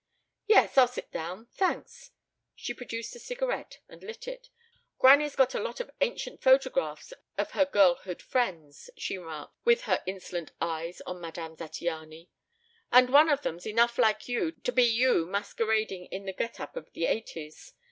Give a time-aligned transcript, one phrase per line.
[0.47, 1.45] "Yes, I'll sit down.
[1.45, 2.09] Thanks."
[2.55, 4.49] She produced a cigarette and lit it.
[4.97, 10.01] "Granny's got a lot of ancient photographs of her girlhood friends," she remarked with her
[10.07, 12.29] insolent eyes on Madame Zattiany,
[12.91, 16.75] "and one of them's enough like you to be you masquerading in the get up
[16.75, 17.75] of the eighties.